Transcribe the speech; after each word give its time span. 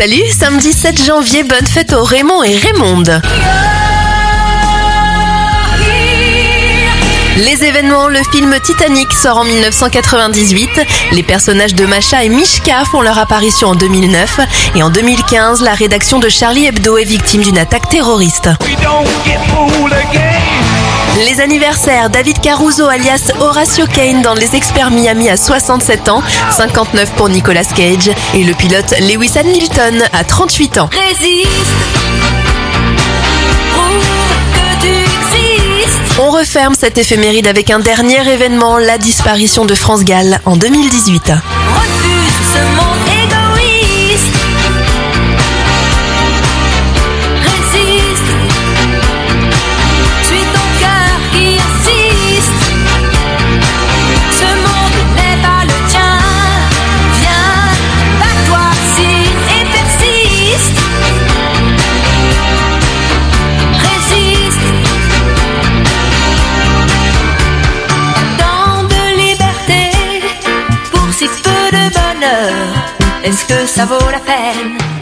Salut, 0.00 0.30
samedi 0.30 0.72
7 0.72 1.04
janvier, 1.04 1.42
bonne 1.42 1.66
fête 1.66 1.92
aux 1.92 2.02
Raymond 2.02 2.42
et 2.42 2.56
Raymonde. 2.56 3.20
Les 7.36 7.64
événements, 7.66 8.08
le 8.08 8.20
film 8.32 8.56
Titanic 8.64 9.12
sort 9.12 9.36
en 9.36 9.44
1998, 9.44 10.70
les 11.12 11.22
personnages 11.22 11.74
de 11.74 11.84
Masha 11.84 12.24
et 12.24 12.30
Mishka 12.30 12.86
font 12.86 13.02
leur 13.02 13.18
apparition 13.18 13.68
en 13.68 13.74
2009 13.74 14.40
et 14.74 14.82
en 14.82 14.88
2015, 14.88 15.60
la 15.60 15.74
rédaction 15.74 16.18
de 16.18 16.30
Charlie 16.30 16.64
Hebdo 16.64 16.96
est 16.96 17.04
victime 17.04 17.42
d'une 17.42 17.58
attaque 17.58 17.90
terroriste. 17.90 18.48
Les 21.16 21.40
anniversaires, 21.40 22.08
David 22.08 22.40
Caruso 22.40 22.86
alias 22.86 23.32
Horacio 23.40 23.86
Kane 23.86 24.22
dans 24.22 24.34
Les 24.34 24.54
Experts 24.54 24.90
Miami 24.90 25.28
à 25.28 25.36
67 25.36 26.08
ans, 26.08 26.22
59 26.56 27.10
pour 27.12 27.28
Nicolas 27.28 27.64
Cage 27.64 28.10
et 28.34 28.44
le 28.44 28.54
pilote 28.54 28.94
Lewis 29.00 29.32
Hamilton 29.36 30.02
à 30.12 30.24
38 30.24 30.78
ans. 30.78 30.88
On 36.18 36.30
referme 36.30 36.74
cette 36.74 36.96
éphéméride 36.96 37.48
avec 37.48 37.70
un 37.70 37.80
dernier 37.80 38.26
événement, 38.30 38.78
la 38.78 38.98
disparition 38.98 39.64
de 39.64 39.74
France 39.74 40.04
Gall 40.04 40.40
en 40.44 40.56
2018. 40.56 41.32
Est-ce 73.22 73.44
que 73.44 73.66
ça 73.66 73.84
vaut 73.84 74.10
la 74.10 74.18
peine 74.18 74.99